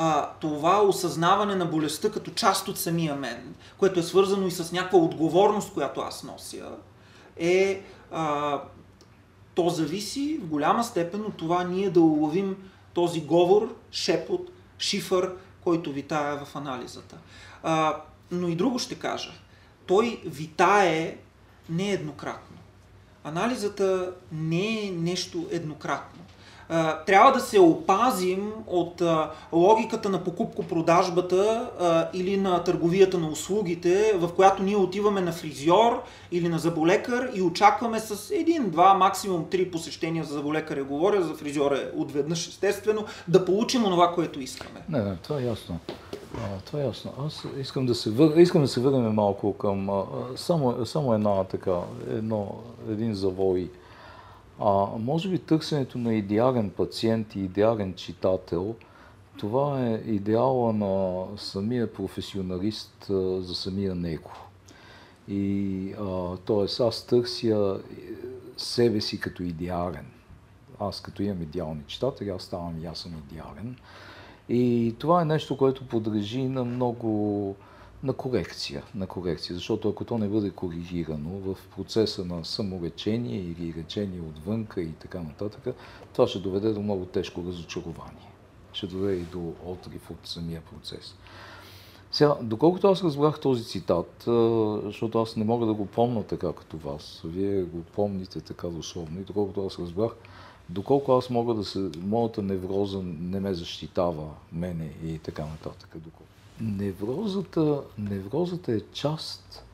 [0.00, 4.72] а, това осъзнаване на болестта като част от самия мен, което е свързано и с
[4.72, 6.70] някаква отговорност, която аз нося,
[7.36, 7.82] е
[8.12, 8.60] а,
[9.54, 12.56] то зависи в голяма степен от това ние да уловим
[12.94, 17.16] този говор, шепот, шифър, който витае в анализата.
[17.62, 17.96] А,
[18.30, 19.32] но и друго ще кажа.
[19.86, 21.16] Той витае
[21.68, 22.58] нееднократно
[23.28, 26.22] анализата не е нещо еднократно.
[27.06, 29.02] Трябва да се опазим от
[29.52, 31.70] логиката на покупко-продажбата
[32.14, 36.02] или на търговията на услугите, в която ние отиваме на фризьор
[36.32, 41.34] или на заболекар и очакваме с един, два, максимум три посещения за заболекаря, говоря, за
[41.34, 44.80] фризьора е отведнъж естествено, да получим онова, което искаме.
[44.88, 45.78] Не, не, това е ясно.
[46.64, 47.12] Това е ясно.
[47.26, 48.36] Аз искам да се, вър...
[48.36, 49.90] искам да се върнем малко към
[50.36, 52.54] само, само една така, едно,
[52.90, 53.70] един завой.
[54.60, 58.74] А, може би търсенето на идеален пациент и идеален читател,
[59.38, 64.30] това е идеала на самия професионалист а, за самия него.
[65.28, 65.92] И
[66.46, 66.82] т.е.
[66.82, 67.80] аз търся
[68.56, 70.06] себе си като идеален.
[70.80, 73.76] Аз като имам идеални читатели, аз ставам и аз съм идеален.
[74.48, 77.54] И това е нещо, което подлежи на много
[78.02, 83.74] на корекция, на корекция, защото ако то не бъде коригирано в процеса на самолечение или
[83.78, 85.74] лечение отвънка и така нататък,
[86.12, 88.32] това ще доведе до много тежко разочарование.
[88.72, 91.14] Ще доведе и до отрив от самия процес.
[92.12, 94.22] Сега, доколкото аз разбрах този цитат,
[94.84, 99.20] защото аз не мога да го помня така като вас, вие го помните така дословно
[99.20, 100.12] и доколкото аз разбрах,
[100.68, 105.90] доколко аз мога да се, моята невроза не ме защитава мене и така нататък.
[105.94, 106.27] Доколко.
[106.60, 109.64] Неврозата, неврозата е част.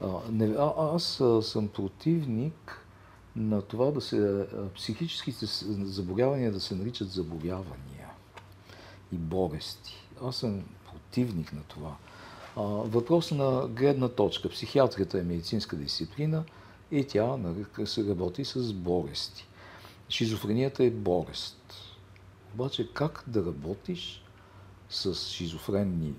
[0.00, 2.86] А, не, а, аз а, съм противник
[3.36, 5.46] на това да се, психическите
[5.84, 8.08] заболявания да се наричат заболявания
[9.12, 9.94] и болести.
[10.24, 11.96] Аз съм противник на това.
[12.56, 14.48] А, въпрос на гледна точка.
[14.48, 16.44] Психиатрията е медицинска дисциплина
[16.90, 17.38] и тя
[17.84, 19.46] се работи с болести.
[20.08, 21.74] Шизофренията е болест.
[22.54, 24.22] Обаче как да работиш
[24.92, 26.14] с шизофренни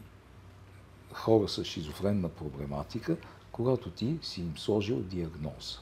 [1.13, 3.17] хора с шизофренна проблематика,
[3.51, 5.79] когато ти си им сложил диагноза?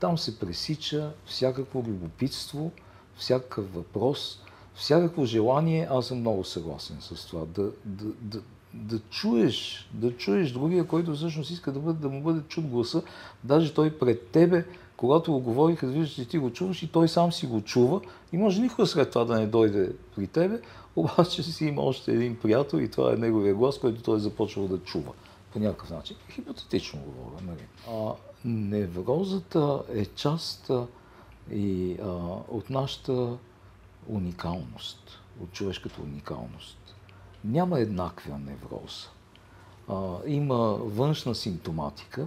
[0.00, 2.72] Там се пресича всякакво любопитство,
[3.16, 4.42] всякакъв въпрос,
[4.74, 8.42] всякакво желание, аз съм много съгласен с това, да, да, да,
[8.74, 13.02] да чуеш, да чуеш другия, който всъщност иска да, бъде, да му бъде чут гласа,
[13.44, 17.32] даже той пред тебе когато го говориха, виждаш, че ти го чуваш и той сам
[17.32, 18.00] си го чува
[18.32, 20.60] и може никога след това да не дойде при тебе,
[20.96, 24.68] обаче си има още един приятел и това е неговия глас, който той е започвал
[24.68, 25.12] да чува
[25.52, 26.16] по някакъв начин.
[26.30, 27.42] Хипотетично говоря.
[27.42, 27.66] Нали?
[27.90, 28.12] А,
[28.44, 30.70] неврозата е част
[31.52, 32.06] и а,
[32.48, 33.36] от нашата
[34.08, 36.78] уникалност, от човешката уникалност.
[37.44, 39.08] Няма еднаква невроза.
[39.88, 42.26] А, има външна симптоматика,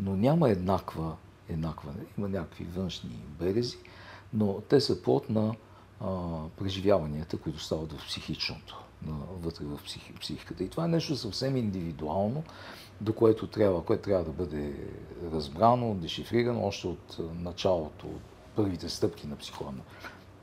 [0.00, 1.16] но няма еднаква
[1.48, 1.92] еднаква.
[2.18, 3.76] Има някакви външни берези,
[4.32, 5.54] но те са плод на
[6.00, 10.64] а, преживяванията, които стават в психичното, на, вътре в психи, психиката.
[10.64, 12.42] И това е нещо съвсем индивидуално,
[13.00, 14.88] до което трябва, което трябва да бъде
[15.32, 18.22] разбрано, дешифрирано още от началото, от
[18.56, 19.80] първите стъпки на психона,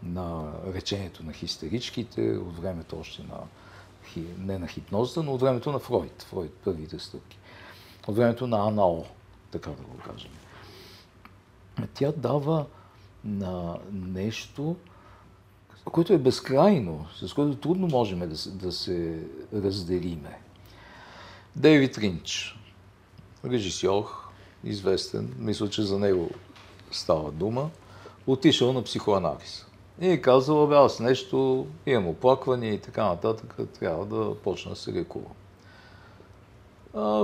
[0.04, 3.38] на речението на хистеричките, от времето още на
[4.38, 7.38] не на хипнозата, но от времето на Фройд, Фройд първите стъпки.
[8.08, 9.06] От времето на АНАО,
[9.52, 10.32] така да го кажем
[11.94, 12.66] тя дава
[13.24, 14.76] на нещо,
[15.92, 20.40] което е безкрайно, с което трудно можем да се, да се разделиме.
[21.56, 22.60] Дейвид Ринч,
[23.46, 24.06] режисьор,
[24.64, 26.30] известен, мисля, че за него
[26.92, 27.70] става дума,
[28.28, 29.66] отишъл на психоанализ.
[30.02, 34.78] И е казал, бе, аз нещо, имам оплаквания и така нататък, трябва да почна да
[34.78, 35.34] се лекувам.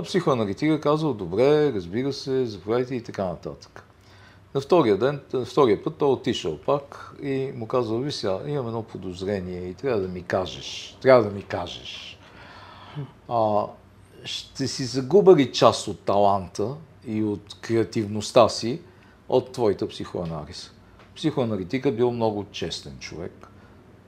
[0.04, 3.87] Психоаналитика казал, добре, разбира се, заповядайте и така нататък.
[4.56, 8.68] На втория ден, на втория път той отишъл пак и му казал, ви сега, имам
[8.68, 12.20] едно подозрение и трябва да ми кажеш, трябва да ми кажеш.
[13.30, 13.66] А,
[14.24, 16.76] ще си загуба ли част от таланта
[17.08, 18.82] и от креативността си
[19.30, 20.70] от твоята психоанализа?
[21.16, 23.48] Психоаналитика бил много честен човек,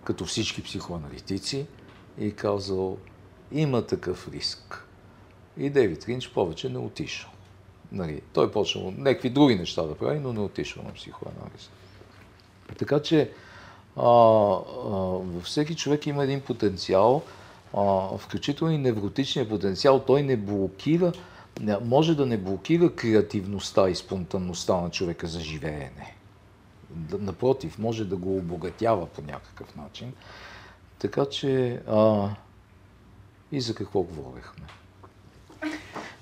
[0.04, 1.66] като всички психоаналитици,
[2.20, 2.98] и казал,
[3.52, 4.88] има такъв риск.
[5.58, 7.30] И Дейвид Ринч повече не отишъл.
[7.92, 11.70] Нали, той почнал някакви други неща да прави, но не отишъл на психоанализ.
[12.78, 13.32] Така че
[13.96, 14.08] а, а,
[15.26, 17.24] във всеки човек има един потенциал,
[17.74, 20.00] а, включително и невротичния потенциал.
[20.00, 21.12] Той не блокира,
[21.62, 26.16] не, може да не блокира креативността и спонтанността на човека за живеене.
[27.12, 30.14] Напротив, може да го обогатява по някакъв начин.
[31.00, 32.30] Така че а,
[33.52, 34.66] и за какво говорихме?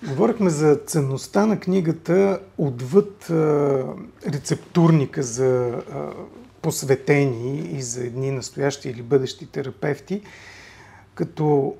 [0.03, 3.83] Говорихме за ценността на книгата отвъд а,
[4.27, 6.11] рецептурника за а,
[6.61, 10.21] посветени и за едни настоящи или бъдещи терапевти,
[11.15, 11.75] като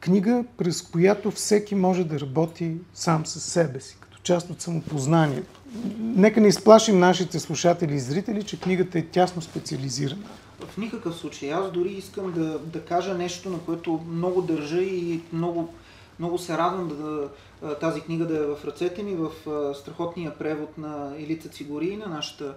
[0.00, 5.60] книга, през която всеки може да работи сам със себе си, като част от самопознанието.
[5.98, 10.24] Нека не изплашим нашите слушатели и зрители, че книгата е тясно специализирана.
[10.72, 11.52] В никакъв случай.
[11.52, 15.74] Аз дори искам да, да кажа нещо, на което много държа и много
[16.18, 17.28] много се радвам да,
[17.76, 19.30] тази книга да е в ръцете ми, в
[19.74, 22.54] страхотния превод на Елица Цигорина, нашата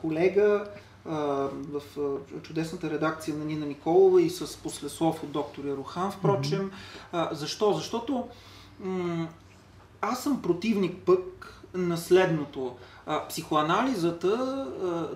[0.00, 0.64] колега,
[1.70, 1.82] в
[2.42, 6.70] чудесната редакция на Нина Николова и с послеслов от доктор Ярухан, впрочем.
[7.14, 7.32] Mm-hmm.
[7.32, 7.72] Защо?
[7.72, 8.28] Защото
[8.80, 9.28] м-
[10.00, 12.76] аз съм противник пък на следното.
[13.28, 14.66] Психоанализата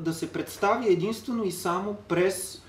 [0.01, 2.63] да се представи единствено и само през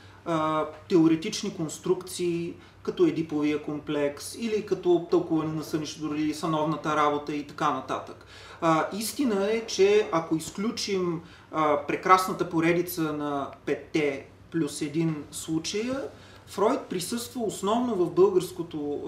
[0.90, 2.54] теоретични конструкции,
[2.84, 8.26] като Едиповия комплекс или като тълкуване на сънището дори съновната работа и така нататък.
[8.62, 16.02] А, истина е, че ако изключим а, прекрасната поредица на петте плюс един случая,
[16.52, 19.02] Фройд присъства основно в българското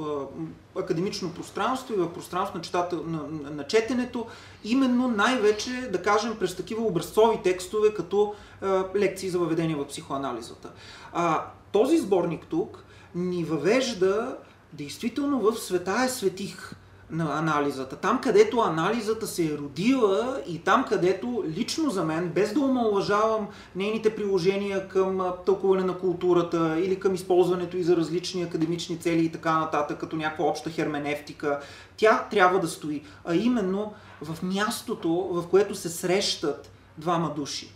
[0.75, 4.25] а, академично пространство и в пространство на, читател, на, на, на четенето,
[4.63, 10.71] именно най-вече, да кажем, през такива образцови текстове, като а, лекции за въведение в психоанализата.
[11.13, 12.83] А, този сборник тук
[13.15, 14.37] ни въвежда
[14.73, 16.71] действително в света е светих
[17.14, 17.95] на анализата.
[17.95, 23.47] Там, където анализата се е родила и там, където лично за мен, без да омалважавам
[23.76, 29.32] нейните приложения към тълкуване на културата или към използването и за различни академични цели и
[29.32, 31.59] така нататък, като някаква обща херменевтика,
[31.97, 33.03] тя трябва да стои.
[33.26, 37.74] А именно в мястото, в което се срещат двама души.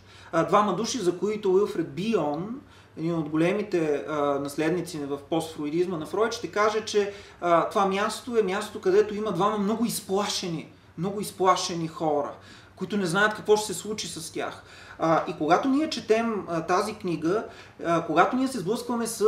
[0.48, 2.60] Двама души, за които Уилфред Бион
[2.98, 8.38] един от големите а, наследници в постфруидизма на Фройд, ще каже, че а, това място
[8.38, 10.68] е място, където има двама много изплашени,
[10.98, 12.30] много изплашени хора,
[12.76, 14.62] които не знаят какво ще се случи с тях.
[14.98, 17.44] А, и когато ние четем а, тази книга,
[17.84, 19.24] а, когато ние се сблъскваме с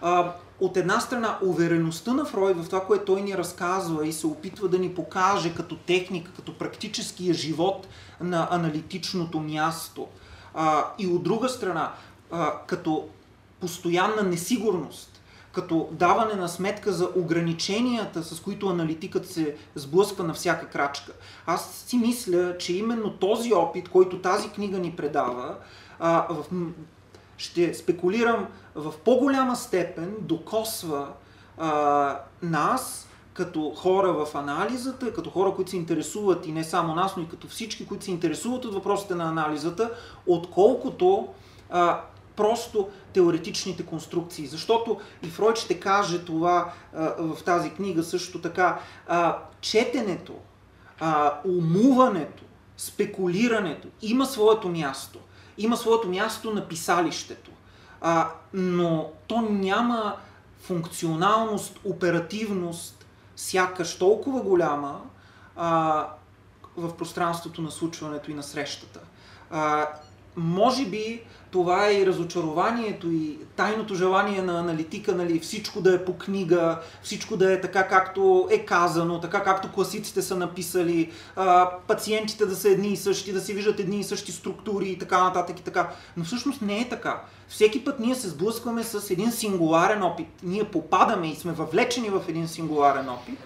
[0.00, 4.26] а, от една страна увереността на Фройд в това, което той ни разказва и се
[4.26, 7.86] опитва да ни покаже като техника, като практическия живот
[8.20, 10.06] на аналитичното място.
[10.54, 11.92] А, и от друга страна,
[12.66, 13.08] като
[13.60, 15.22] постоянна несигурност,
[15.52, 21.12] като даване на сметка за ограниченията, с които аналитикът се сблъсква на всяка крачка.
[21.46, 25.56] Аз си мисля, че именно този опит, който тази книга ни предава,
[25.98, 26.44] а, в,
[27.36, 31.08] ще спекулирам в по-голяма степен докосва
[31.58, 37.16] а, нас, като хора в анализата, като хора, които се интересуват и не само нас,
[37.16, 39.90] но и като всички, които се интересуват от въпросите на анализата,
[40.26, 41.28] отколкото
[41.70, 42.00] а,
[42.36, 44.46] просто теоретичните конструкции.
[44.46, 48.80] Защото и Фройд ще каже това а, в тази книга също така.
[49.08, 50.34] А, четенето,
[51.00, 52.42] а, умуването,
[52.76, 55.18] спекулирането има своето място.
[55.58, 57.50] Има своето място на писалището.
[58.00, 60.16] А, но то няма
[60.60, 63.06] функционалност, оперативност,
[63.36, 65.00] сякаш толкова голяма
[65.56, 66.08] а,
[66.76, 69.00] в пространството на случването и на срещата.
[69.50, 69.88] А,
[70.36, 71.22] може би
[71.56, 76.78] това е и разочарованието и тайното желание на аналитика, нали, всичко да е по книга,
[77.02, 81.12] всичко да е така както е казано, така както класиците са написали,
[81.86, 85.24] пациентите да са едни и същи, да се виждат едни и същи структури и така
[85.24, 85.90] нататък и така.
[86.16, 87.22] Но всъщност не е така.
[87.48, 90.28] Всеки път ние се сблъскваме с един сингуларен опит.
[90.42, 93.38] Ние попадаме и сме въвлечени в един сингуларен опит,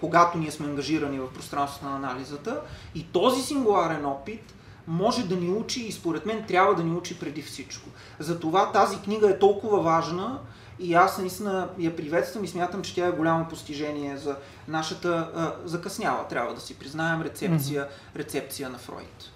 [0.00, 2.60] когато ние сме ангажирани в пространството на анализата.
[2.94, 4.52] И този сингуларен опит
[4.86, 7.88] може да ни учи и според мен трябва да ни учи преди всичко.
[8.18, 10.38] Затова тази книга е толкова важна
[10.78, 14.36] и аз наистина я приветствам и смятам, че тя е голямо постижение за
[14.68, 19.30] нашата а, закъсняла, трябва да си признаем, рецепция, рецепция на Фройд.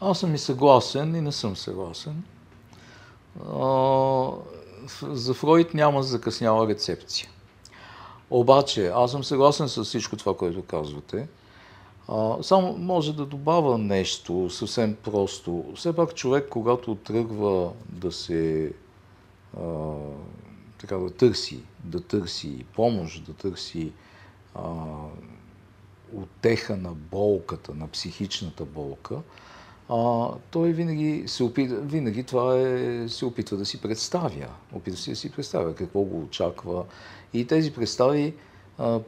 [0.00, 2.22] Аз съм и съгласен и не съм съгласен.
[5.02, 7.28] За Фройд няма закъсняла рецепция.
[8.30, 11.28] Обаче, аз съм съгласен с всичко това, което казвате.
[12.12, 15.64] А, само може да добавя нещо съвсем просто.
[15.76, 18.72] Все пак човек, когато тръгва да се
[19.60, 19.62] а,
[20.78, 23.92] така да търси, да търси помощ, да търси
[24.54, 24.62] а,
[26.14, 29.16] отеха на болката, на психичната болка,
[29.88, 34.48] а, той винаги се опитва, винаги това е, се опитва да си представя.
[34.72, 36.84] Опитва се да си представя какво го очаква.
[37.32, 38.34] И тези представи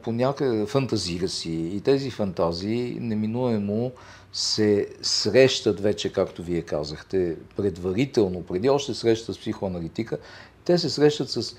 [0.03, 1.51] по някъде фантазира си.
[1.51, 3.91] И тези фантазии неминуемо
[4.33, 10.17] се срещат вече, както вие казахте, предварително, преди още среща с психоаналитика,
[10.65, 11.55] те се срещат с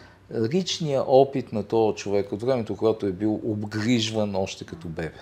[0.52, 5.20] личния опит на този човек от времето, когато е бил обгрижван още като бебе.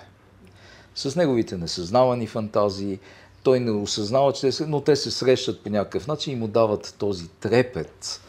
[0.95, 2.99] С неговите несъзнавани фантазии,
[3.43, 6.95] той не осъзнава, че те но те се срещат по някакъв начин и му дават
[6.97, 8.21] този трепет.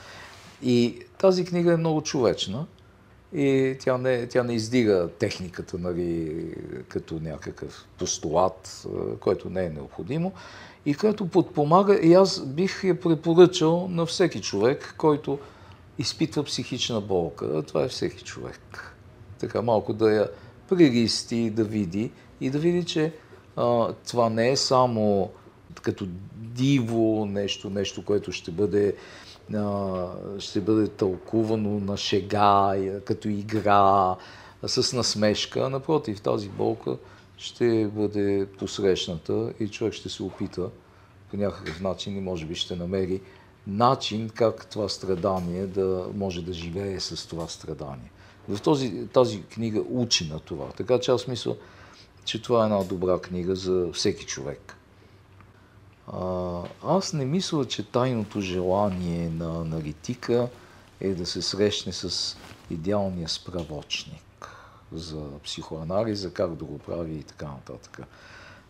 [0.63, 2.67] И тази книга е много човечна
[3.33, 6.47] и тя не, тя не издига техниката нали,
[6.89, 8.87] като някакъв постулат,
[9.21, 10.33] който не е необходимо
[10.87, 15.39] и който подпомага и аз бих я препоръчал на всеки човек, който
[15.99, 17.63] изпитва психична болка.
[17.63, 18.95] Това е всеки човек.
[19.39, 20.29] Така малко да я
[20.69, 22.11] приристи, да види
[22.41, 23.13] и да види, че
[23.57, 25.31] а, това не е само
[25.83, 26.07] като
[26.37, 28.95] диво нещо, нещо, което ще бъде
[30.39, 32.75] ще бъде тълкувано на шега,
[33.05, 34.17] като игра,
[34.67, 35.71] с насмешка.
[35.71, 36.97] Напротив, тази болка
[37.37, 40.71] ще бъде посрещната и човек ще се опита
[41.31, 43.21] по някакъв начин и може би ще намери
[43.67, 48.11] начин как това страдание да може да живее с това страдание.
[48.49, 50.67] В този, тази книга учи на това.
[50.69, 51.57] Така че аз мисля,
[52.25, 54.77] че това е една добра книга за всеки човек.
[56.13, 60.49] А, аз не мисля, че тайното желание на аналитика
[61.01, 62.37] е да се срещне с
[62.71, 64.49] идеалния справочник
[64.93, 68.01] за психоанализа, как да го прави и така нататък.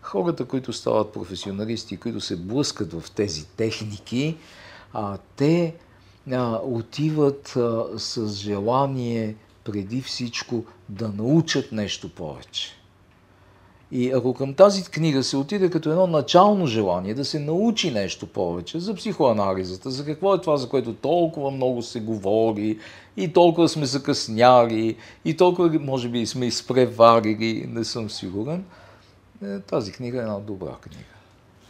[0.01, 4.37] Хората, които стават професионалисти, които се блъскат в тези техники,
[4.93, 5.75] а, те
[6.33, 12.84] а, отиват а, с желание преди всичко да научат нещо повече.
[13.93, 18.27] И ако към тази книга се отиде като едно начално желание да се научи нещо
[18.27, 22.79] повече за психоанализата, за какво е това, за което толкова много се говори
[23.17, 28.65] и толкова сме закъсняли и толкова може би сме изпреварили, не съм сигурен,
[29.45, 31.14] е, тази книга е една добра книга.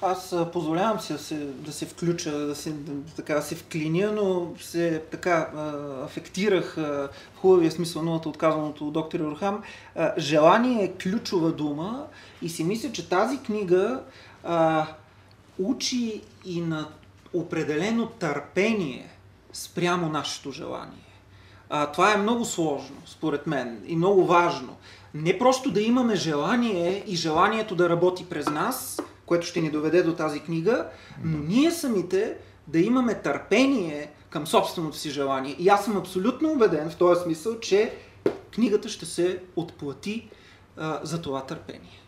[0.06, 2.74] Аз позволявам си да се, да се включа, да се,
[3.16, 5.50] така, да се вклиня, но се така
[6.04, 9.62] афектирах в хубавия смисъл новата отказаното от доктор Орхам.
[10.18, 12.06] Желание е ключова дума
[12.42, 14.00] и си мисля, че тази книга
[14.44, 14.86] а,
[15.58, 16.88] учи и на
[17.32, 19.08] определено търпение
[19.52, 21.04] спрямо нашето желание.
[21.70, 24.76] А, това е много сложно, според мен, и много важно.
[25.14, 30.02] Не просто да имаме желание и желанието да работи през нас, което ще ни доведе
[30.02, 30.86] до тази книга,
[31.24, 32.36] но ние самите
[32.68, 35.56] да имаме търпение към собственото си желание.
[35.58, 37.94] И аз съм абсолютно убеден в този смисъл, че
[38.54, 40.28] книгата ще се отплати
[40.76, 42.03] а, за това търпение.